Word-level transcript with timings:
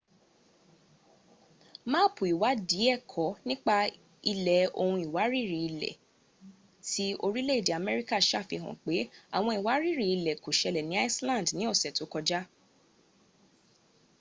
máàpù 1.91 2.21
ìwáádìí 2.33 2.85
ẹ̀kọ 2.95 3.25
nípa 3.47 3.75
ilẹ̀ 4.31 4.63
ohun 4.81 5.01
ìwárìrì-ilẹ̀ 5.05 5.99
ti 6.89 7.05
orìlé-èdè 7.25 7.73
amerika 7.81 8.15
sàfihàn 8.29 8.79
pẹ́ 8.85 9.09
́àwọǹ 9.35 9.51
ìwárìrì-ilẹ 9.59 10.31
kò 10.43 10.49
sẹlẹ̀ 10.59 10.87
ni 10.89 10.95
iceland 11.07 11.47
ni 11.57 11.63
ọ̀sẹ̀ 11.73 11.91
tó 11.97 12.03
sáájú 12.13 12.41